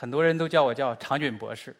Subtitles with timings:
[0.00, 1.76] 很多人都叫我叫肠菌博士，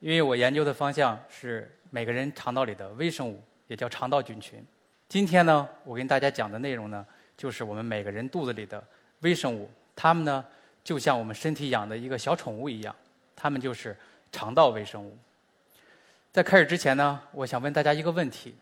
[0.00, 4.60] 因为我研究的方向是每个人肠道里的微生物，也叫肠道菌群。
[5.08, 7.06] 今天呢，我跟大家讲的内容呢，
[7.36, 8.82] 就是我们每个人肚子里的
[9.20, 10.44] 微生物，它们呢
[10.82, 12.92] 就像我们身体养的一个小宠物一样，
[13.36, 13.96] 它们就是
[14.32, 15.16] 肠道微生物。
[16.32, 18.56] 在开始之前呢，我想问大家一个问题：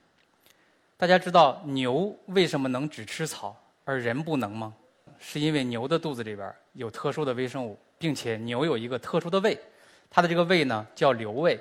[0.98, 3.56] 大家知道牛为什么能只吃草，
[3.86, 4.74] 而人不能吗？
[5.18, 7.78] 是因为牛的肚子里边有特殊的微生物。
[7.98, 9.58] 并且牛有一个特殊的胃，
[10.10, 11.58] 它的这个胃呢叫瘤胃，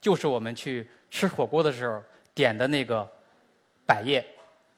[0.00, 2.02] 就是我们去吃火锅的时候
[2.34, 3.08] 点的那个
[3.86, 4.24] 百叶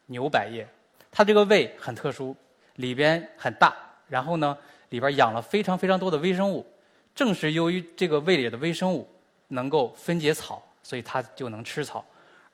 [0.06, 0.66] 牛百叶。
[1.10, 2.34] 它这个胃很特殊，
[2.76, 3.74] 里边很大，
[4.08, 4.56] 然后呢
[4.88, 6.66] 里边养了非常非常多的微生物。
[7.14, 9.06] 正是由于这个胃里的微生物
[9.48, 12.02] 能够分解草，所以它就能吃草。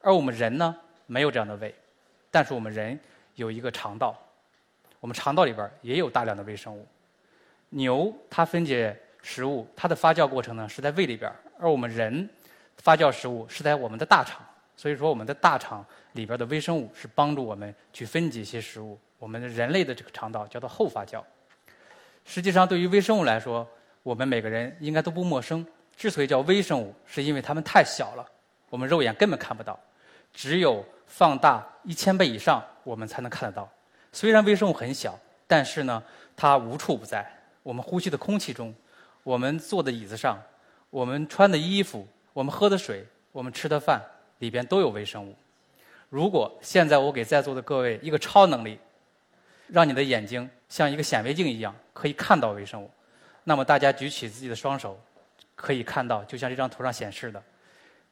[0.00, 1.73] 而我们人呢没有这样的胃，
[2.30, 2.98] 但是我们人
[3.36, 4.17] 有一个肠道，
[4.98, 6.84] 我们肠道里边也有大量的微生物。
[7.70, 12.28] 牛它分解食物，它的发酵过程呢是在胃里边而我们人
[12.77, 14.41] 发酵食物是在我们的大肠。
[14.77, 18.96] 所以说，我们的大肠里边的微生物是帮助我们去分解一些食物。
[19.19, 21.20] 我们人类的这个肠道叫做后发酵。
[22.24, 23.66] 实际上，对于微生物来说，
[24.05, 25.66] 我们每个人应该都不陌生。
[25.96, 28.24] 之所以叫微生物，是因为它们太小了，
[28.70, 29.77] 我们肉眼根本看不到，
[30.33, 33.69] 只有放大一千倍以上，我们才能看得到。
[34.12, 36.00] 虽然微生物很小，但是呢，
[36.36, 37.28] 它无处不在。
[37.69, 38.74] 我们呼吸的空气中，
[39.22, 40.42] 我们坐的椅子上，
[40.88, 44.02] 我们穿的衣服，我们喝的水，我们吃的饭，
[44.38, 45.36] 里边都有微生物。
[46.08, 48.78] 如果现在我给在座的各位一个超能力，
[49.67, 52.90] 让你的眼睛像一个显微镜一样可以看到微生物，
[53.45, 54.98] 那么大家举起自己的双手，
[55.55, 57.42] 可以看到，就像这张图上显示的，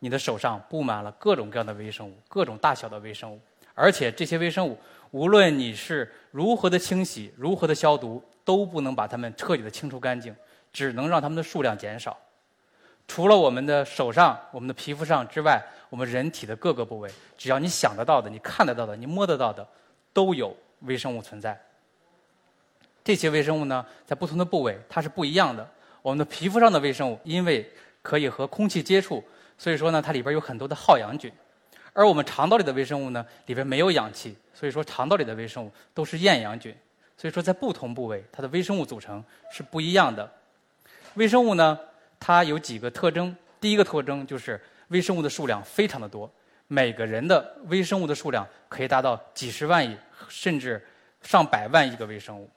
[0.01, 3.41] 你的手上布满了各种各样的微生物，各种大小的微生物，
[3.73, 4.79] 而且这些微生物，
[5.13, 8.23] 无论你是如何的清洗，如何的消毒。
[8.47, 10.35] 都不能把它们彻底的清除干净，
[10.73, 12.17] 只能让它们的数量减少。
[13.09, 19.67] 除了我们的手上、我们的皮肤上之外，我们人体的各个部位，只要你想得到的、你看得到的、你摸得到的，
[20.13, 21.61] 都有微生物存在。
[23.05, 25.69] 这些微生物呢，在不同的部位它是不一样的。
[26.03, 27.69] 我们的皮肤上的微生物，因为
[28.01, 29.23] 可以和空气接触，
[29.59, 31.33] 所以说呢，它里边有很多的好氧菌。
[31.93, 36.77] 而我们肠道里的微生物呢，里边没有氧气，所以说肠道里的微生物都是厌氧菌。
[37.17, 40.31] 所以说，在不同部位，它的微生物组成是不一样的。
[41.15, 41.79] 微生物呢，
[42.21, 43.35] 它有几个特征。
[43.59, 46.31] 第一个特征就是微生物的数量非常的多，
[46.69, 49.97] 每个人的微生物的数量可以达到几十万亿，
[50.29, 50.85] 甚至
[51.23, 52.49] 上百万亿个微生物。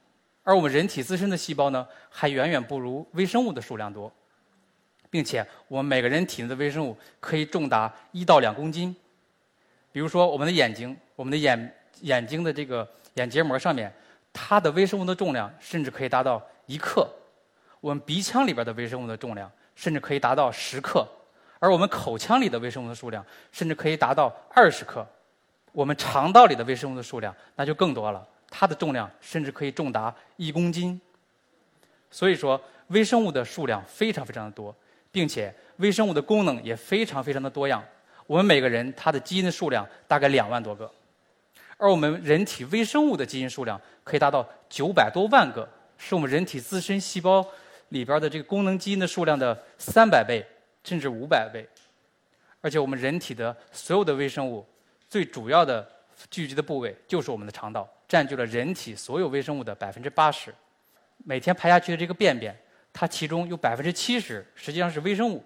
[0.43, 4.11] 而我们人体自身的细胞呢，还远远不如微生物的数量多，
[5.09, 8.93] 并且我们每个人体内的微生物可以重达一到两公斤。
[9.93, 13.89] 比如说，我们的眼睛，我们的眼眼睛的这个眼结膜上面。
[14.41, 17.05] 它的微生物的重量甚至可以达到一克，
[17.81, 21.05] 我们鼻腔里边的微生物的重量甚至可以达到十克，
[21.59, 25.05] 而我们口腔里的微生物的数量甚至可以达到二十克，
[25.73, 30.99] 我们肠道里的微生物的数量那就更多了，它的重量甚至可以重达一公斤。
[32.09, 34.73] 所以说，微生物的数量非常非常的多，
[35.11, 37.83] 并且微生物的功能也非常非常的多样。
[38.25, 40.89] 我们每个人他的基因的数量大概两万多个。
[41.79, 45.67] 而我们人体微生物的基因数量可以达到九百多万个，
[45.97, 47.43] 是我们人体自身细胞
[47.87, 50.45] 里边的这个功能基因的数量的三百倍
[50.83, 51.65] 甚至五百倍。
[52.59, 54.65] 而且我们人体的所有的微生物
[55.07, 55.89] 最主要的
[56.29, 60.53] 聚集的部位就是我们的肠道，占据了人体所有微生物的百分之八十。
[61.19, 62.53] 每天排下去的这个便便，
[62.91, 65.41] 它其中有百分之七十实际上是微生物。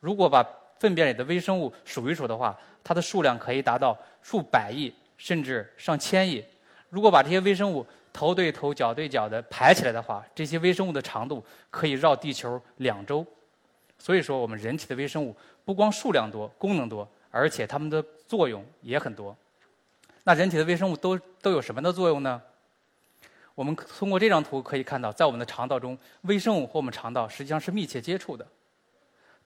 [0.00, 0.42] 如果把
[0.78, 3.96] 粪便里的微生物数一数的话，它的数量可以达到
[4.28, 6.44] 数百亿，甚至上千亿。
[6.90, 13.24] 如果把这些微生物头对头、脚对脚的排起来的话，这些微生物的长度可以绕地球两周。
[14.00, 15.32] 所以说，我们人体的微生物
[15.64, 19.34] 不光数量多、功能多，而且它们的作用也很多。
[20.24, 22.42] 那人体的微生物都都有什么的作用呢？
[23.54, 28.44] 我们通过这张图可以看到，在我们的肠道中，微生物和我们肠道实际上是密切接触的。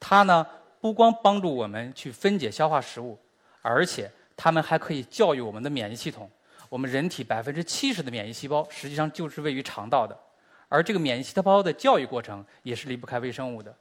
[0.01, 0.47] 它呢，
[0.81, 3.19] 不光帮助我们去分解、消化食物。
[3.63, 4.11] 而且，
[4.43, 6.31] 它们还可以教育我们的免疫系统。
[6.71, 10.19] 我们人体百分之七十的免疫细胞实际上就是位于肠道的，
[10.67, 13.77] 而这个免疫细胞的教育过程也是离不开微生物的，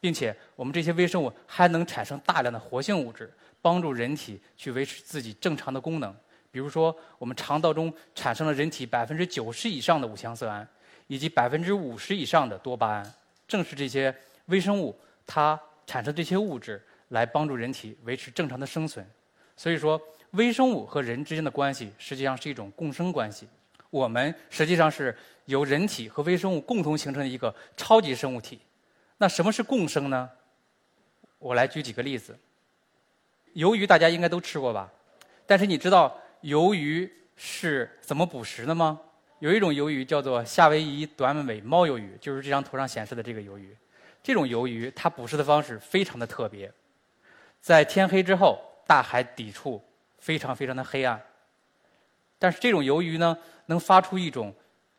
[0.00, 3.30] 并且我们这些微生物还能产生大量的活性物质，
[3.60, 6.16] 帮助人体去维持自己正常的功能。
[6.50, 10.66] 比如说，我们肠道中产生了人体百分之九十以上的五羟色胺，
[11.06, 13.14] 以及百分之五十以上的多巴胺，
[13.46, 14.14] 正是这些
[14.46, 19.06] 微生物它产生这些物质来帮助人体维持正常的生存。
[19.60, 23.46] 所以说，微生物和人之间的关系实际上是一种共生关系。
[23.90, 25.14] 我们实际上是
[25.44, 28.58] 由人体和微生物共同形成的一个超级生物体。
[29.18, 30.30] 那什么是共生呢？
[31.38, 32.34] 我来举几个例子。
[33.54, 34.90] 鱿鱼大家应该都吃过吧？
[35.44, 36.18] 但是你知道？
[36.40, 38.98] 鱿鱼是怎么捕食的吗？
[39.40, 43.76] 有一种鱿鱼叫做夏威夷短尾猫鱿鱼，就是这张图上显示的这个鱿鱼。
[44.22, 46.72] 这种鱿鱼它捕食的方式非常的特别，
[47.60, 48.58] 在天黑之后，
[48.90, 49.80] 大海底处
[50.18, 51.22] 非常非常的黑暗，
[52.40, 54.52] 但是这种鱿鱼呢，能发出一种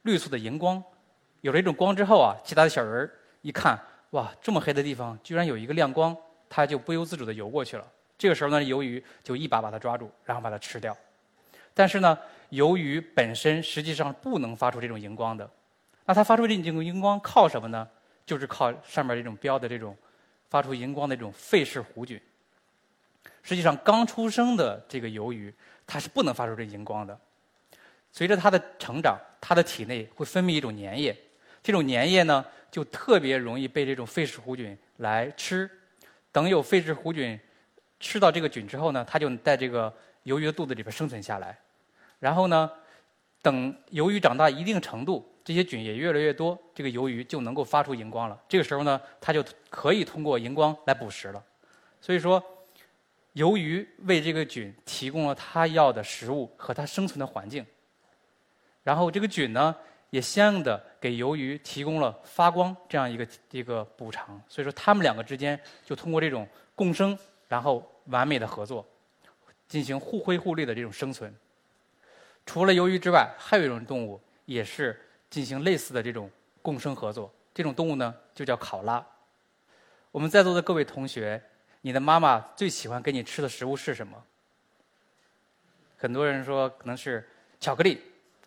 [0.04, 0.82] 绿色的荧光。
[1.42, 3.12] 有了这种光之后啊，其他的小人儿
[3.42, 3.78] 一看，
[4.12, 6.16] 哇，这么黑的地方居然有一个亮光，
[6.48, 7.86] 它就不由自主的游过去了。
[8.18, 10.96] 这个时候呢，鱿鱼就一把把它抓住，然后把它吃掉。
[11.74, 12.18] 但是呢，
[12.48, 15.50] 由于本身实际上不能发出这种荧光的，
[16.06, 17.86] 那它发出这种荧光靠什么呢？
[18.26, 19.98] 就是靠上面这种标的这种
[20.48, 22.18] 发出荧光的这种费氏弧菌。
[23.44, 25.54] 实际上，刚出生的这个鱿鱼，
[25.86, 27.20] 它是不能发出这荧光的。
[28.12, 31.16] 随着它的成长，它的体内会分泌一种粘液，
[31.62, 35.70] 这种粘液呢，就特别容易被这种费氏弧菌来吃。
[36.32, 37.40] 等有费氏弧菌
[38.00, 39.94] 吃到这个菌之后呢，它就在这个。
[40.26, 41.58] 鱿鱼的肚子里边生存下来，
[42.20, 42.72] 然后呢，
[43.42, 48.40] 等鱿鱼长大一定程度，这些菌也越来越多，这个鱿鱼就能够发出荧光了。
[48.48, 51.44] 这个时候呢，它就可以通过荧光来捕食了。
[52.00, 52.40] 所以说，
[53.36, 57.66] 鱿鱼为这个菌提供了它要的食物和它生存的环境，
[58.84, 59.76] 然后这个菌呢，
[60.10, 64.42] 也相应的给鱿鱼提供了发光这样一个一个补偿。
[64.48, 67.18] 所以说，它们两个之间就通过这种共生，
[67.48, 68.86] 然后完美的合作。
[69.68, 71.34] 进行互惠互利的这种生存。
[72.46, 75.00] 除了鱿鱼之外，还有一种动物也是
[75.30, 76.30] 进行类似的这种
[76.62, 77.34] 共生合作。
[77.54, 79.02] 这种动物呢，就叫考拉。
[80.12, 81.42] 我们在座的各位同学，
[81.82, 84.22] 你的妈妈最喜欢给你吃的食物是什么？
[85.98, 87.28] 很多人说可能是
[87.60, 87.96] 巧克力，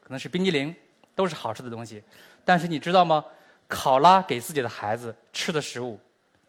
[0.00, 0.74] 可能是冰激凌，
[1.14, 2.02] 都是好吃的东西。
[2.44, 3.24] 但是你知道吗？
[3.66, 5.98] 考拉给自己的孩子吃的食物，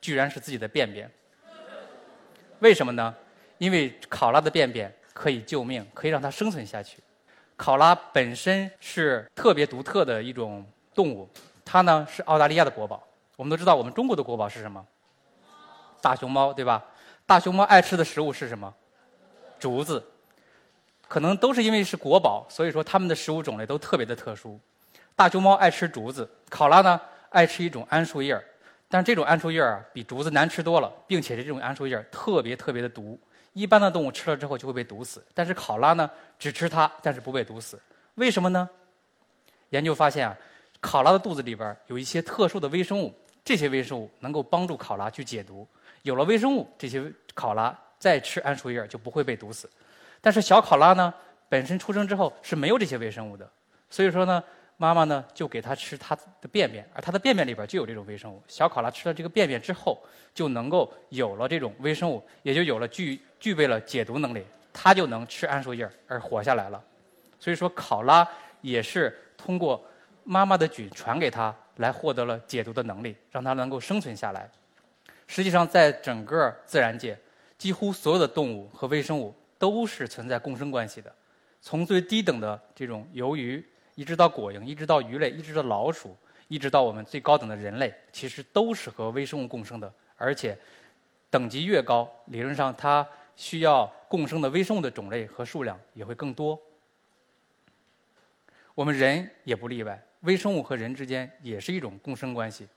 [0.02, 1.10] 居然是自己的便便。
[2.60, 3.14] 为什么呢？
[3.58, 7.00] 因为考拉的便便可以救命，可以让它生存下去。
[7.56, 11.28] 考拉本身是特别独特的一种动物，
[11.64, 13.02] 它呢是澳大利亚的国宝。
[13.38, 14.86] 我们都知道，我们中国的国宝是什么？
[16.06, 16.86] 大熊猫，对吧？
[17.26, 18.72] 大熊猫爱吃的食物是什么？
[19.60, 20.06] 竹子。
[21.08, 24.60] 可能都是因为是国宝，所以说它们的食物种类都特别的特殊。
[25.16, 28.44] 大熊猫爱吃竹子，考拉呢爱吃一种桉树叶儿，
[28.88, 33.20] 但是这种桉树叶儿啊比竹子难吃多了，并且是这种桉树叶儿特别特别的毒。
[33.54, 37.82] 一般的动物吃了之后就会被毒死，但是考拉呢只吃它，但是不被毒死。
[38.14, 38.70] 为什么呢？
[39.70, 40.38] 研究发现啊，
[40.80, 43.12] 考拉的肚子里边有一些特殊的微生物，
[43.44, 45.68] 这些微生物能够帮助考拉去解毒。
[46.06, 47.04] 有了微生物，这些
[47.34, 49.70] 考拉再吃桉树叶就不会被毒死。
[50.22, 51.14] 但是小考拉呢，
[51.50, 53.50] 本身出生之后是没有这些微生物的，
[53.90, 54.42] 所以说呢。
[54.78, 58.44] 妈妈呢，就给它吃它的便便，而它的便便里边就有这种微生物。
[58.46, 59.98] 小考拉吃了这个便便之后，
[60.34, 66.84] 就能够有了这种微生物，也就有了具具备了解毒能力，它就能吃桉树叶而活下来了。
[67.40, 68.28] 所以说，考拉
[68.60, 69.82] 也是通过
[70.26, 74.52] 妈妈的菌传给它，来获得了解毒的能力，让它能够生存下来。
[75.28, 77.18] 实际上，在整个自然界，
[77.58, 81.14] 几乎所有的动物和微生物都是存在共生关系的，
[81.62, 83.66] 从最低等的这种鱿鱼。
[83.96, 86.18] 一直到果蝇，一直到鱼类，一直到老鼠，
[86.50, 89.90] 一直到我们最高等的人类，其实都是和微生物共生的。
[90.18, 90.58] 而且，
[91.30, 96.60] 等级越高，理论上它需要共生的微生物的种类和数量也会更多。
[98.74, 102.68] 我们人也不例外，微生物和人之间也是一种共生关系。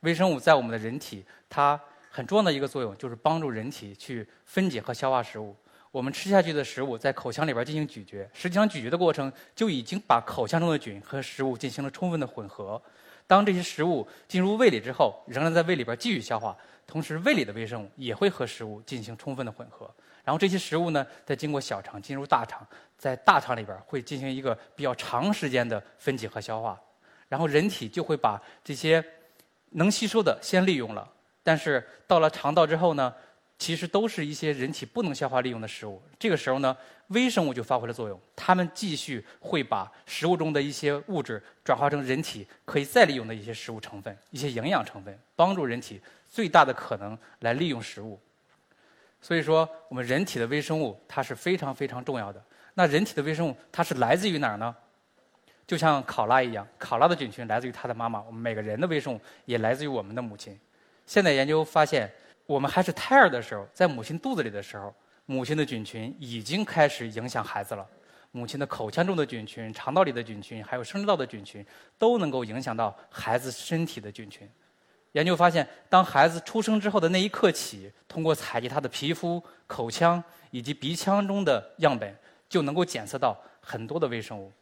[0.00, 1.80] 微生物在我们的人体，它
[2.16, 5.54] 很重要的一个作用就是帮助人体去分解和消化食物。
[5.90, 12.80] 我们吃下去的食物在口腔里边进行咀嚼，实际上咀嚼的过程就已经把口腔中的菌和食物进行了充分的混合。
[13.26, 16.56] 当这些食物进入胃里之后，仍然在胃里边继续消化，
[16.86, 19.94] 同时胃里的微生物也会和食物进行充分的混合。
[20.24, 26.80] 然后这些食物呢，再经过小肠进入大肠，在大肠里边会进行一个比较长时间的分解和消化。
[27.28, 29.04] 然后人体就会把这些
[29.72, 31.06] 能吸收的先利用了，
[31.46, 33.14] 但是到了肠道之后呢？
[33.58, 36.02] 其实都是一些人体不能消化利用的食物。
[36.18, 36.76] 这个时候呢，
[37.06, 45.98] 微生物就发挥了作用，它们继续会把食物中的一些物质转化成人体可以再利用的一些食物成分、一些营养成分，帮助人体
[46.28, 48.20] 最大的可能来利用食物。
[49.22, 52.42] 所以说，我们人体的微生物它是非常非常重要的。
[52.74, 54.76] 那人体的微生物它是来自于哪儿呢？
[55.66, 58.20] 就像考拉一样，考拉的菌群来自于它的妈妈。
[58.20, 60.60] 我们每个人的微生物也来自于我们的母亲。
[61.06, 62.12] 现在研究发现。
[62.48, 64.94] 我们还是胎儿的时候，在母亲肚子里的时候，
[65.24, 67.84] 母亲的菌群已经开始影响孩子了。
[68.30, 71.66] 母亲的口腔中的菌群、肠道里的菌群，还有生殖道的菌群，
[71.98, 74.48] 都能够影响到孩子身体的菌群。
[75.10, 80.22] 研究发现，当孩子出生之后的那一刻起，通过采集他的皮肤、口腔
[80.52, 82.16] 以及鼻腔中的样本，
[82.48, 84.52] 就能够检测到很多的微生物，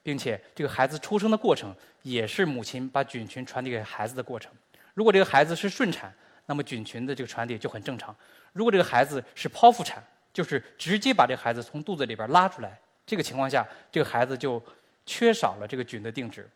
[0.00, 4.52] 并且这个孩子出生的过程也是母亲把菌群传递给孩子的过程。
[4.96, 6.10] 如果这个孩子是顺产，
[6.46, 8.16] 那么菌群的这个传递就很正常。
[8.54, 14.62] 如果这个孩子是剖腹产，就是直接把这个孩子从肚子里边拉出来，这个情况下，这个孩子就
[15.04, 16.48] 缺少了这个菌的定植。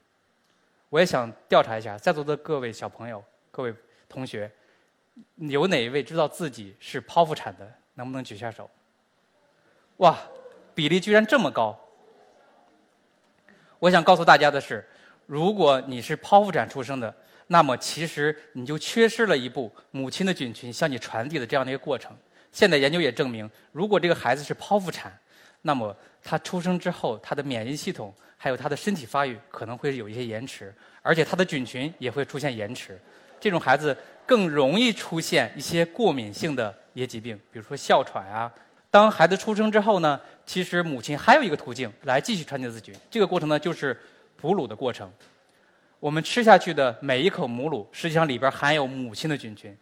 [0.88, 3.74] 我也想调查一下，在座的各位小朋友、各位
[4.08, 4.50] 同学，
[5.36, 7.70] 有哪一位知道自己是剖腹产的？
[7.94, 8.70] 能不能举下手？
[9.98, 10.18] 哇，
[10.74, 11.78] 比例居然这么高！
[13.78, 14.88] 我想告诉大家的是，
[15.26, 17.14] 如果你是剖腹产出生的，
[17.52, 22.16] 那么其实你就缺失了一步母亲的菌群向你传递的这样的一个过程。
[22.52, 25.12] 现在研究也证明，如果这个孩子是剖腹产，
[25.62, 32.96] 那么他出生之后，他的免疫系统还有他的身体发育可能会有一些延迟，而且他的菌群也会出现延迟。
[33.40, 38.52] 这种孩子更容易出现一些过敏性的一些疾病，比如说哮喘啊。
[38.92, 43.98] 当孩子出生之后呢，其实母亲还有一个途径来继续传递自菌，这个过程呢就是
[44.36, 45.12] 哺乳的过程。
[46.00, 49.76] 我们吃下去的每一口母乳，实际上里边含有母亲的菌群，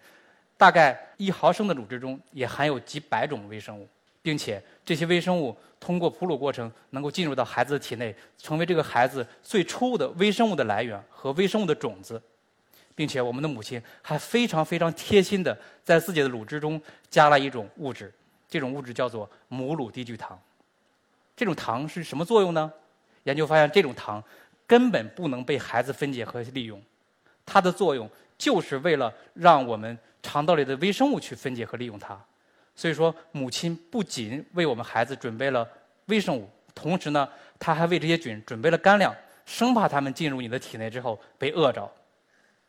[0.56, 3.88] 大概一毫升的乳汁中也含有几百种微生物，
[4.20, 12.20] 并且这些微生物通过哺乳过程能够进入到孩子的体内，成为这个孩子最初的微生物的来源和微生物的种子，
[12.96, 18.12] 并且我们的母亲还非常非常贴心的在自己的乳汁中加了一种物质，
[18.48, 20.36] 这种物质叫做母乳低聚糖。
[21.36, 22.72] 这种糖是什么作用呢？
[23.22, 24.20] 研究发现，这种糖。
[24.68, 26.80] 根本不能被孩子分解和利用，
[27.44, 32.16] 它的作用就是为了让我们肠道里的微生物去分解和利用它。
[32.76, 35.66] 所以说，母亲不仅为我们孩子准备了
[36.06, 39.12] 微生物，同时呢，她还为这些菌准备了干粮，
[39.46, 41.90] 生怕它们进入你的体内之后被饿着。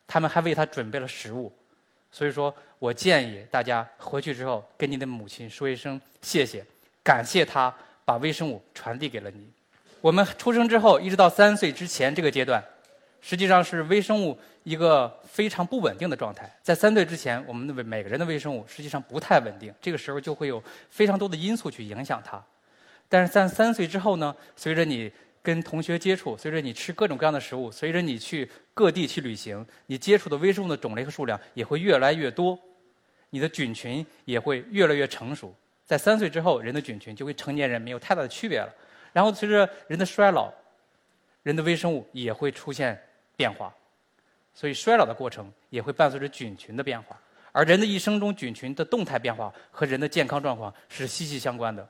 [0.06, 1.52] 他们还为他准备了食物。
[2.10, 6.66] 所以说我建议大家回去之后跟你的母亲说一声谢谢，
[7.04, 7.72] 感谢她
[8.04, 9.48] 把微生物传递给了你。
[10.00, 12.62] 我们出生之后，一直到三岁之前这个阶段，
[13.20, 16.50] 实际上是微生物一个非常不稳定的状态。
[16.62, 22.42] 在三岁之前，我们的每个人的微生物实际上不太稳定，这个时候就会有非常多的因素去影响它。
[23.10, 32.58] 但是在三岁之后呢，随着你跟同学接触，随着你吃各种各样的食物，随着你去各地去旅行，你接触的微生物的种类和数量也会越来越多，
[33.28, 35.54] 你的菌群也会越来越成熟。
[35.84, 38.72] 在三岁之后，人的菌群就跟成年人没有太大的区别了。
[39.12, 40.52] 然后随着人的衰老，
[41.42, 43.00] 人的微生物也会出现
[43.36, 43.74] 变化，
[44.54, 47.18] 所以衰老的过程也会伴随着菌群的变化。
[47.52, 51.86] 而人的一生中，菌群的动态变化和人的健康状况是息息相关的。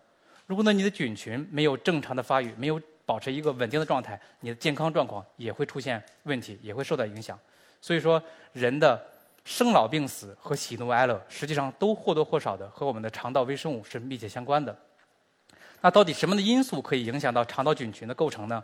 [0.46, 7.38] 如果呢你的菌群没有正常的发育，没有保持一个稳定的状态，你的健康状况也会出现问题，也会受到影响。
[7.80, 8.22] 所以说，
[8.52, 9.00] 人的
[9.44, 14.76] 生老病死和喜怒哀乐，实际上都或多或少的和我们的肠道微生物是密切相关的。
[15.80, 18.62] 那到底什么的因素可以影响到肠道菌群的构成呢？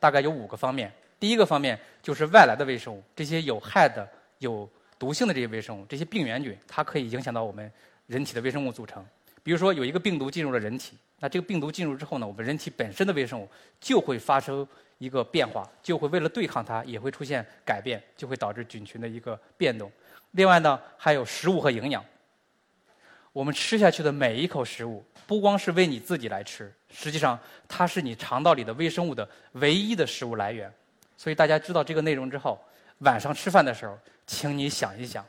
[0.00, 0.92] 大概有五个方面。
[1.20, 4.06] 第一个方面就是外来的微生物，这些有害的、
[4.38, 4.68] 有
[4.98, 7.70] 毒性的这些微生物，这些病原菌，它可以影响到我们
[8.06, 9.04] 人体的微生物组成。
[9.42, 13.48] 比如说有一个病毒进入了人体，那这个病毒进入之后呢，我们人体本身的微生物
[13.80, 14.66] 就会发生
[14.98, 19.90] 一个变化，就会为了对抗它，也会出现改变，就会导致菌群的一个变动。
[20.32, 22.04] 另外呢，还有食物和营养。
[23.34, 27.36] 我们吃下去的每一口食物，不光是为你自己来吃，实际上
[27.66, 30.72] 它是你肠道里的微生物的唯一的食物来源。
[31.16, 32.56] 所以大家知道这个内容之后，
[32.98, 35.26] 晚上吃饭的时候，请你想一想，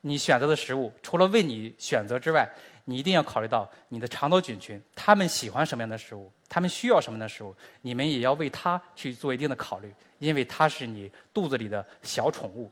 [0.00, 2.50] 你选择的食物除了为你选择之外，
[2.84, 12.68] 你一定要考虑到你的肠道菌群，他们喜欢什么样的食物，他们需要什么样的食物，你们也要为它去做一定的考虑，因为它是你肚子里的小宠物。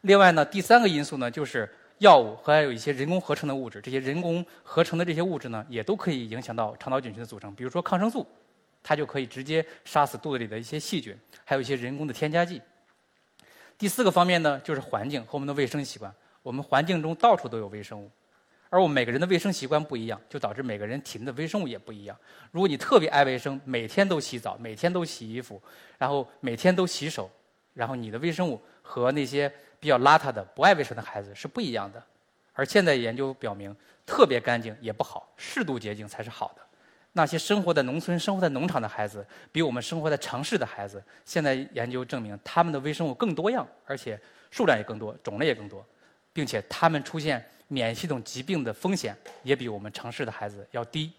[0.00, 1.70] 另外呢，第三个因素呢，就是。
[2.02, 7.54] 药物和还有一些人工合成的物质，这些人工合成的这些物质呢，也都可以影响到肠道菌群的组成。
[7.54, 8.26] 比如说抗生素，
[8.82, 12.60] 它就可以直接杀死肚子里的一些细菌，还有一些人工的添加剂。
[13.78, 16.12] 第四个方面呢，就是环境和我们的卫生习惯。
[16.42, 18.10] 我们环境中到处都有微生物，
[18.68, 22.18] 而我们每个人的卫生习惯不一样，就导致每个人体内的微生物也不一样。
[22.50, 25.62] 如果你特别爱卫生，每天都洗澡，每天都洗衣服，
[25.98, 27.30] 然后每天都洗手，
[27.74, 29.52] 然后你的微生物和那些
[29.82, 32.00] 比较邋遢的、不爱卫生的孩子是不一样的。
[32.52, 33.74] 而现在研究表明，
[34.06, 36.62] 特别干净也不好，适度洁净才是好的。
[37.14, 44.16] 那些生活在农村、生活在农场的孩子，比我们生活在城市的孩子，现在研究证明，他们的微生物更多样，而且
[44.52, 45.84] 数量也更多，种类也更多，
[46.32, 51.12] 并且他们出现免疫系统疾病的风险也比我们城市的孩子要低。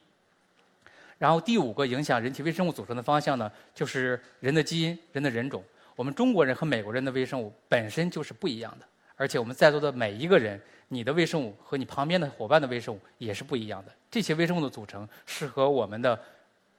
[1.17, 5.62] 然后第五个影响人体微生物组成的方向呢，就是人的基因、人的人种。
[5.95, 8.85] 我们中国人和美国人的微生物本身就是不一样的，
[9.15, 10.62] 而且我们在座的每一个人。
[10.89, 13.91] 你的微生物和你旁边的伙伴的微生物也是不一样的。
[14.12, 16.19] 这些微生物的组成是和我们的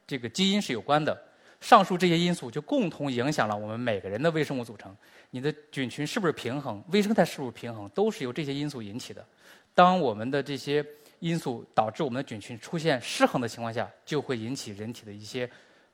[0.07, 1.21] 这个基因是有关的。
[1.61, 4.95] 上述这些因素就共同影响了我们每个人的微生物组成。
[5.31, 9.27] 你的菌群是不是平衡，微生态是不是平衡，都是由这些因素引起的。
[9.75, 10.85] 当我们的这些
[11.19, 15.51] 因素导致我们的菌群出现失衡的情况下，就会引起人体的一些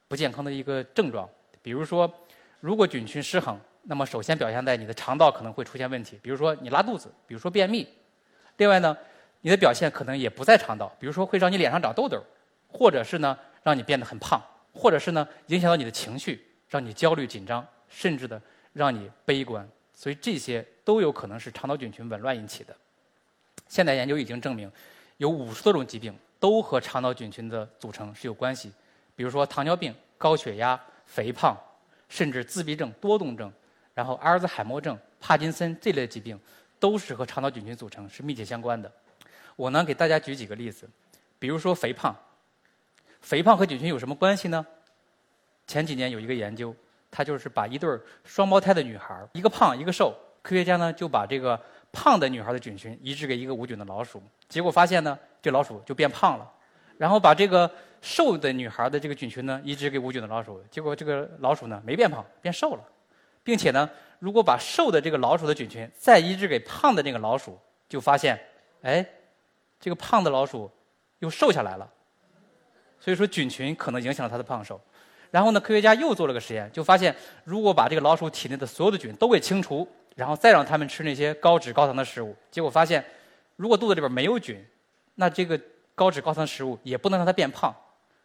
[0.09, 1.27] 不健康的一个症状。
[1.63, 2.13] 比如说，
[2.61, 7.89] 如果菌群失衡，那么首先表现在你的肠道可能会出现问题，比如说你拉肚子，比如说便秘。
[8.59, 8.97] 另外呢，
[9.41, 12.23] 你的表现可能也不在肠道，比如说会让你脸上长痘痘，
[12.69, 14.41] 或者是呢让你变得很胖，
[14.75, 18.41] 或者是呢影响到你的情绪，让你焦虑紧张，甚至的
[18.75, 19.67] 让你悲观。
[19.95, 22.77] 所以这些都有可能是肠道菌群紊乱引起的。
[23.69, 24.71] 现代研究已经证明，
[25.17, 28.71] 有五十多种疾病都和肠道菌群的组成是有关系，
[29.17, 31.57] 比如说糖尿病、高血压、肥胖，
[32.11, 33.51] 甚至自闭症、多动症，
[33.95, 36.39] 然后阿尔兹海默症、帕金森这类疾病。
[36.81, 38.91] 都是和肠道菌群组成是密切相关的。
[39.55, 40.89] 我呢给大家举几个例子，
[41.39, 42.17] 比如说肥胖，
[43.21, 44.67] 肥胖和菌群有什么关系呢？
[45.67, 46.75] 前几年有一个研究，
[47.11, 51.61] 他就是把一对双胞胎的女孩，一个胖一个瘦，科学家呢就把这个
[51.93, 56.51] 胖的女孩的菌群移植给一个无菌的老鼠，结果发现呢这老鼠就变胖了，
[57.01, 57.71] 然后把这个
[58.03, 62.85] 瘦的女孩的这个菌群呢移植给无菌的老鼠，结果这个老鼠呢没变胖，变瘦了，
[63.43, 63.89] 并且呢。
[64.19, 68.39] 如果把瘦的这个老鼠的菌群再移植给胖的那个老鼠，就发现，
[68.83, 69.03] 哎，
[69.81, 70.71] 这个胖的老鼠
[71.21, 71.91] 又瘦下来了。
[72.99, 74.79] 所以说菌群可能影响了它的胖瘦。
[75.31, 83.03] 然后呢，科学家又做了个实验，就发现，如果把这个老鼠体内的所有的菌都给清除，然后再让它们吃那些高脂高糖的食物，结果发现，
[83.57, 84.63] 如果肚子里边没有菌，
[85.15, 85.59] 那这个
[86.01, 87.75] 高脂高糖食物也不能让它变胖。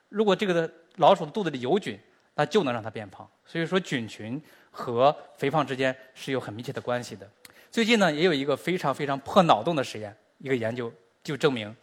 [0.08, 2.00] 如果这个的老鼠的肚子里有菌，
[2.36, 3.28] 那就能让它变胖。
[3.46, 4.42] 所以说菌群。
[4.78, 7.26] 和肥胖之间是有很密切的关系的。
[7.72, 10.92] 最近呢，也有一个非常非常破脑洞的实验，一个研究
[11.24, 11.74] 就证明，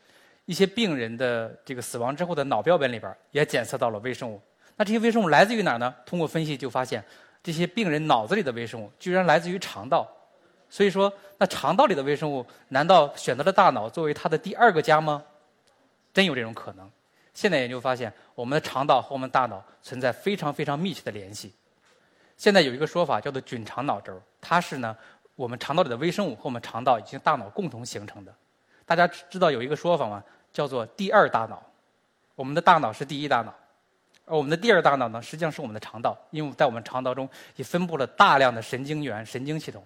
[0.44, 4.38] 一些病人的这个死亡之后的脑标本里边也检测到了微生物。
[4.76, 5.94] 那这些微生物来自于哪儿呢？
[6.05, 7.02] 通过分析就发现，
[7.42, 10.07] 这些病人脑子里的微生物居然来自于肠道。
[10.68, 15.24] 所以说，那肠道里的微生物难道选择了大脑作为它的第二个家吗？
[16.12, 16.90] 真有这种可能。
[17.35, 21.53] 现在研究发现，我们的肠道和我们大脑存在非常非常密切的联系。
[22.37, 24.96] 现在有一个说法叫做“菌肠脑轴”，它是呢
[25.37, 28.35] 我们肠道里的微生物和我们肠道以及大脑共同形成的。
[28.85, 30.22] 大家知道有一个说法吗？
[30.53, 31.62] 叫做“第二大脑”。
[32.35, 33.55] 我们的大脑是第一大脑，
[34.25, 39.85] 而我们的第二大脑呢，实际上是我们的肠道，因为在我们肠道中也分布了大量的神经元、神经系统，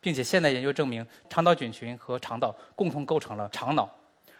[0.00, 3.88] 并且现在研究证明，肠道菌群和肠道共同构成了肠脑，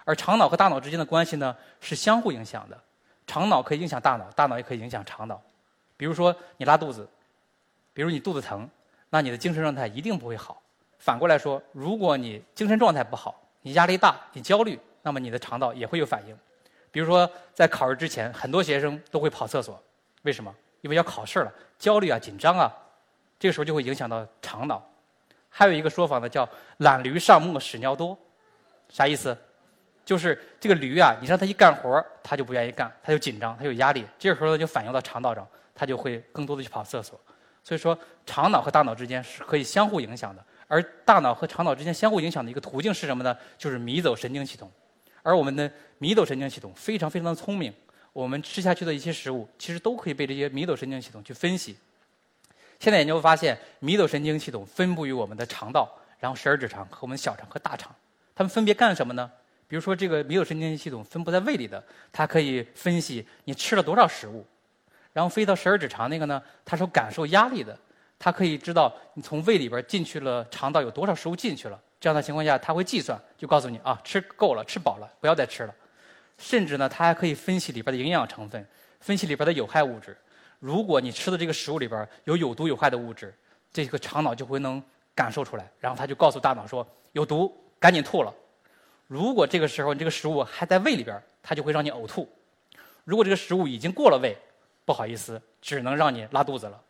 [0.07, 2.81] 而肠脑和大脑之间的关系呢是相互影响的。
[3.27, 5.39] 肠脑可以影响大脑，大脑也可以影响肠脑。
[5.99, 7.07] 比如说你拉肚子。
[7.93, 8.69] 比如你肚子疼，
[9.09, 10.61] 那你的精神状态一定不会好。
[10.99, 16.39] 反过来说，如果你精神状态不好，你压力大，你焦虑，那么你的肠道也会有反应。
[16.91, 19.83] 比如说在考试之前，很多学生都会跑厕所，
[20.25, 20.55] 为什么？
[20.83, 22.71] 因为要考试了，焦虑啊，紧张啊，
[23.39, 24.87] 这个时候就会影响到肠脑。
[25.49, 28.19] 还有一个说法呢，叫“懒驴上磨屎尿多”，
[28.93, 29.35] 啥意思？
[30.07, 37.21] 就是这个驴啊，你让它一干活，它就不愿意干，它就紧张，它有压力，这个时候呢就反映到肠道上，它就会更多的去跑厕所。
[37.65, 43.37] 所以说，肠脑和大脑之间是可以相互影响的，而大脑和肠脑之间相互影响的一个途径是什么呢？
[43.59, 44.71] 就是迷走神经系统。
[45.25, 47.75] 而我们的迷走神经系统非常非常的聪明，
[48.13, 51.77] 我们吃下去的一些食物，其实都可以被这些迷走神经系统去分析。
[52.79, 57.93] 现在研究发现，迷走神经系统分布于我们的肠道，然后十二指肠和我们小肠和大肠，
[58.37, 59.29] 它们分别干什么呢？
[59.69, 64.47] 比如说，这个迷走神经系统分布在胃里的，它可以分析你吃了多少食物。
[65.13, 67.77] 然后飞到十二指肠那个呢，它是感受压力的，
[68.19, 71.81] 它可以知道你从胃里边进去了肠道有多少食物进去了。
[71.99, 75.75] 这样的情况下，它会计算，就告诉你啊，吃够了，吃饱了，不要再吃了。
[76.39, 78.65] 甚至呢，它还可以分析里边的营养成分，
[79.01, 80.17] 分析里边的有害物质。
[80.59, 83.35] 如果你吃的这个食物里边有有毒有害的物质，
[83.73, 84.83] 这个肠脑就会能
[85.15, 88.33] 感受出来，然后它就告诉大脑说有毒，赶紧吐了。
[89.07, 92.27] 如果这个时候你这个食物还在胃里边，它就会让你呕吐；
[93.05, 94.37] 如果这个食物已经过了胃，
[94.85, 96.81] 不好意思，只能让你拉肚子了。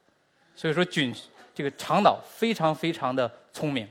[0.55, 1.15] 所以说菌
[1.55, 3.89] 这个肠脑非常非常的聪明。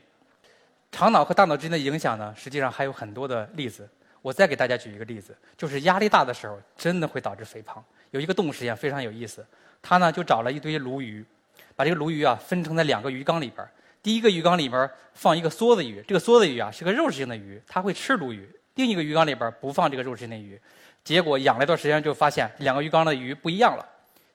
[0.91, 3.87] 肠脑和大脑之间的影响呢，实际上还有很多的例子。
[4.21, 7.83] 我再给大家举一个例子，就是压力大的时候，真的会导致肥胖。
[8.09, 9.45] 有一个动物实验非常有意思，
[9.83, 11.23] 他呢就找了一堆鲈鱼，
[11.75, 13.67] 把这个鲈鱼啊分成在两个鱼缸里边。
[14.05, 18.47] 第一个鱼缸里边放一个梭子鱼，这个梭子鱼啊是个肉食性的鱼，它会吃鲈鱼。
[18.75, 20.61] 另一个鱼缸里边不放这个肉食性的鱼。
[21.03, 23.83] 结果养了一段时间，就发现两个鱼缸的鱼不一样了。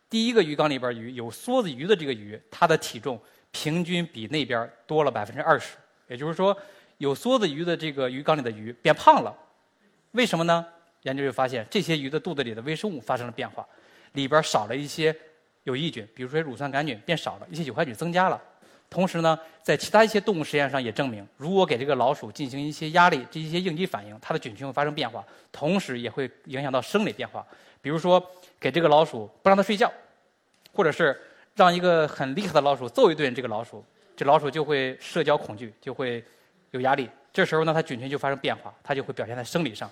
[0.08, 3.16] 第一个鱼缸里边鱼有梭子鱼的这个鱼，它的体重
[3.52, 5.76] 平均比那边多了百分之二十。
[6.08, 6.56] 也就是说，
[6.98, 9.32] 有梭子鱼的这个鱼缸里的鱼变胖了。
[10.10, 10.66] 为什么呢？
[11.02, 13.64] 研究就发现，这些鱼的肚子里的微生物发生了变化，
[14.14, 15.14] 里边少了一些
[15.62, 18.42] 有益菌，比如说乳酸杆菌变少了，一些有害菌增加了。
[18.90, 27.46] 同时呢，在其他一些动物实验上也证明，如果给这个老鼠进行一些压力，这一些应激反应，它的菌群会发生变化，同时也会影响到生理变化。
[27.80, 28.20] 比如说，
[28.58, 29.90] 给这个老鼠不让它睡觉，
[30.72, 31.18] 或者是
[31.54, 33.84] 让一个很厉害的老鼠揍一顿这个老鼠，
[34.16, 36.22] 这老鼠就会社交恐惧，就会
[36.72, 37.08] 有压力。
[37.32, 39.90] 这时候呢，它菌群就发生变化，它就会表现在生理上。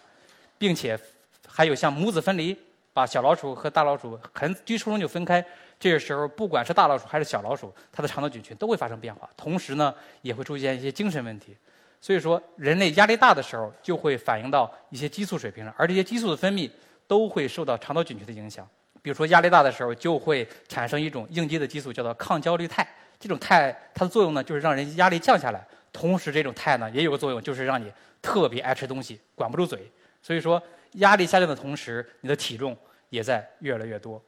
[0.58, 0.98] 并且
[1.46, 2.56] 还有像母子分离，
[2.98, 5.44] 把小老鼠和大老鼠很最初中就分开。
[5.78, 11.56] 这个时候，不管是大老鼠还是小老鼠，它的肠道菌群都会发生变化，同时呢，也会出现一些精神问题。
[12.00, 16.68] 所以说，人类压力大的时候，就会反映到一些激素水平上，而这些激素的分泌
[17.06, 18.68] 都会受到肠道菌群的影响。
[19.00, 22.84] 比如说，压力大的时候，就会产生一种应激的激素，叫做抗焦虑肽。
[23.20, 25.64] 这种肽它的作用呢，就是让人压力降下来。
[25.92, 29.88] 同时，这种肽呢，也有个作用，就是让你特别爱吃东西，管不住嘴。
[30.20, 30.60] 所以说，
[30.92, 32.76] 压力下降的同时，你的体重
[33.10, 34.22] 也在越来越多。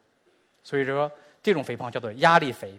[0.63, 1.11] 所以说，
[1.43, 2.79] 这种肥胖叫做压力肥。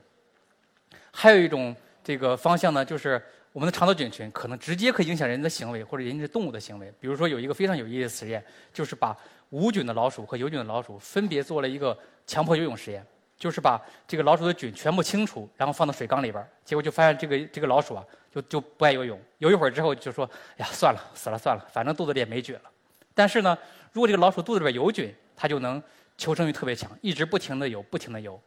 [1.12, 6.94] 还有一种这个方向呢，就是我们的肠道菌群可能直接可以影响人的行为或者影响动物的行为。
[7.00, 9.18] 比如说，有一个非常有意思的实验，就是把
[9.50, 13.06] 无菌的老鼠和有菌的老鼠分别做了一个强迫游泳实验，
[13.38, 22.62] 就是把这个老鼠的菌全部清除，然后放到水缸里边结果就发现这个这个老鼠啊，就就不爱游泳，游一会儿之后就说：“呀，算了，死了算了，反正肚子里也没菌了。”
[23.14, 23.58] 但是呢，
[23.92, 25.82] 如果这个老鼠肚子里边有菌，它就能
[26.18, 28.40] 求生欲特别强，一直不停的游，不停的游，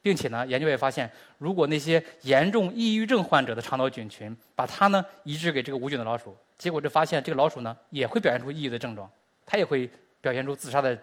[0.00, 9.10] 并且呢，研究也发现，如果那些严重抑郁症患者的肠道菌群，把它呢移植给这个无菌的老鼠，结果就发现这个老鼠呢也会表现出抑郁的症状，
[9.44, 9.90] 它也会
[10.20, 10.96] 表现出自杀的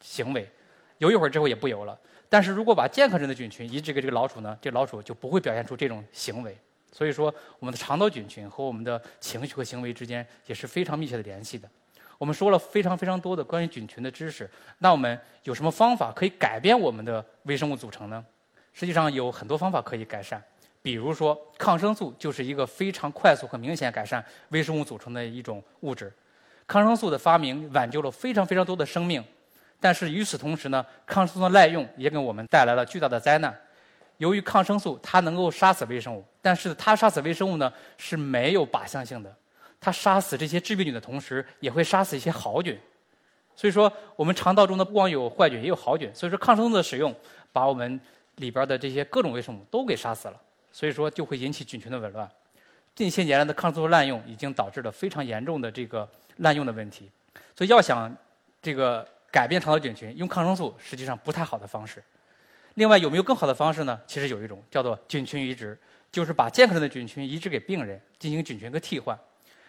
[0.00, 0.48] 行为，
[0.98, 1.98] 游一会儿之后也不游了。
[2.28, 6.56] 但是如果把健康人的菌群移植给这个老鼠呢，这老鼠就不会表现出这种行为。
[6.90, 11.68] 所以说，我们的肠道菌群和我们的情绪和行为之间也是非常密切的联系的。
[12.18, 18.24] 我们说了非常非常多的关于菌群的知识，那我们有什么方法可以改变我们的微生物组成呢？
[18.72, 20.42] 实际上有很多方法可以改善，
[20.82, 26.12] 比如说抗生素就是一个非常快速和明显改善微生物组成的一种物质。
[26.66, 29.22] 抗生素的发明挽救了非常非常多的生命，
[29.80, 33.56] 但是与此同时呢，抗生素的滥用也给我们带来了巨大的灾难。
[34.18, 39.34] 由于抗生素它能够杀死微生物，但是它杀死微生物呢是没有靶向性的。
[39.80, 42.78] 它杀死这些致病菌的同时，也会杀死一些好菌。
[43.54, 46.10] 所以说，我们肠道中的不光有坏菌，也有好菌。
[46.14, 47.14] 所以说，抗生素的使用
[47.52, 47.98] 把我们
[48.36, 50.40] 里边的这些各种微生物都给杀死了。
[50.70, 52.30] 所以说，就会引起菌群的紊乱。
[52.94, 57.10] 近些年来的抗生素滥用已经导致了非常严重的这个滥用的问题。
[57.54, 58.14] 所以，要想
[58.60, 62.02] 这个改变肠道菌群，用抗生素实际上不太好的方式。
[62.74, 63.98] 另外，有没有更好的方式呢？
[64.06, 65.78] 其实有一种叫做菌群移植，
[66.12, 69.18] 就是把健康人的菌群移植给病人，进行菌群的替换。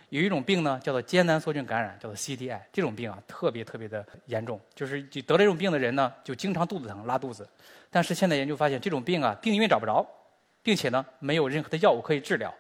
[0.10, 2.60] 有一种病呢，叫做艰难梭菌感染，叫做 CDI。
[2.72, 7.48] 这种病啊，特别特别的严重，就是就得了这种病的人呢，就经常肚子疼、拉肚子。
[7.90, 10.06] 但是现在研究发现，这种病啊，病因找不着，
[10.64, 12.54] 并且呢，没有任何的药物可以治疗。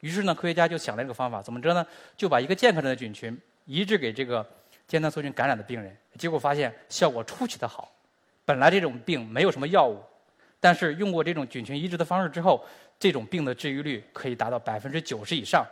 [0.00, 1.84] 于是呢，科学家就想了一个方法，怎么着呢？
[2.16, 4.46] 就把一个健康的菌群移植给这个
[4.86, 7.90] 艰难梭菌感染的病人，结果发现效果出奇的好。
[8.44, 10.00] 本来这种病没有什么药物，
[10.60, 12.64] 但是用过这种菌群移植的方式之后，
[13.00, 15.66] 这种病的治愈率可以达到百分之九十以上。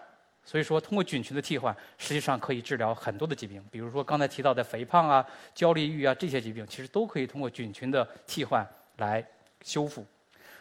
[0.45, 5.25] 所以说，通过菌群的替换，实际上可以治疗很多的疾病，比如说刚才提到的肥胖啊、
[5.55, 9.25] 焦虑、抑郁啊这些疾病，其实都可以通过菌群的替换来
[9.63, 10.05] 修复。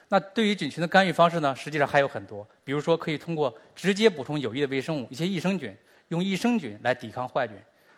[0.10, 5.76] 那对于菌群的干预方式呢，实际上还有很多，比如说可以通过直接补充有益的微生物，一些益生菌，
[6.10, 7.58] 用益生菌来抵抗坏菌，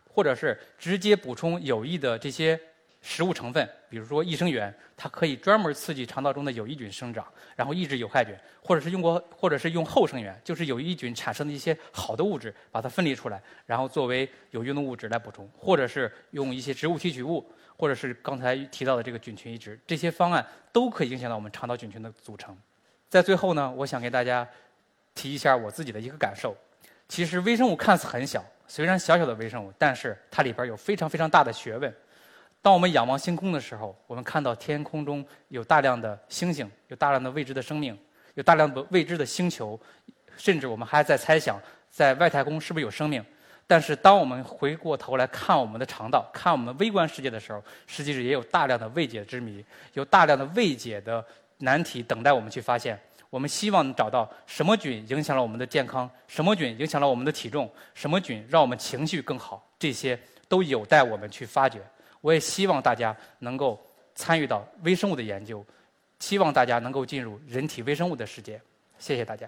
[0.09, 2.59] 或者是直接补充有益的这些。
[3.03, 22.57] 食物成分，比如说益生元，它可以专门刺激肠道中的有益菌生长，然后抑制有害菌；或者是用过，或者是用后生元，就是有益菌产生的一些好的物质，把它分离出来，然后作为有用的物质来补充；或者是用一些植物提取物，或者是刚才提到的这个菌群移植，这些方案都可以影响到我们肠道菌群的组成。
[23.09, 24.47] 在最后呢，我想给大家
[25.13, 26.55] 提一下我自己的一个感受。
[27.09, 31.93] 其实微生物看似很小，虽然小小的微生物，但是它里边有非常非常大的学问。
[32.63, 37.95] 当我们仰望星空的时候，我们看到天空中有大量的星星，有大量的未知的生命，
[38.35, 39.77] 有大量的未知的星球，
[40.37, 41.59] 甚至我们还在猜想，
[41.91, 43.21] 在外太空是不是有生命。
[43.67, 51.25] 但是，当我们回过头来看我们的肠道，看我们微观世界的时候，实际上也有大量的未解之谜，有大量的未解的
[51.57, 52.97] 难题等待我们去发现。
[53.29, 61.81] 我们希望找到什么菌影响了我们的健康，什么菌影响了我们的体重，什么菌让我们情绪更好，这些都有待我们去发掘。
[62.23, 63.77] 我也希望大家能够
[64.15, 65.63] 参与到微生物的研究，
[66.19, 68.61] 希望大家能够进入人体微生物的世界。
[68.97, 69.45] 谢谢大家。